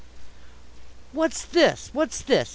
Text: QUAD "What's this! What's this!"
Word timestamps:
QUAD 0.01 1.17
"What's 1.19 1.45
this! 1.45 1.89
What's 1.93 2.21
this!" 2.23 2.49